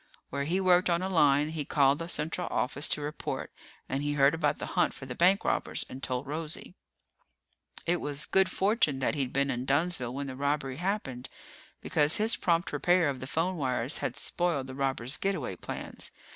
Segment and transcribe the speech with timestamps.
[0.31, 3.53] Where he worked on a line, he called the central office to report,
[3.87, 6.73] and he heard about the hunt for the bank robbers, and told Rosie.
[7.85, 11.29] It was good fortune that he'd been in Dunnsville when the robbery happened,
[11.81, 16.09] because his prompt repair of the phone wires had spoiled the robbers' get away plans.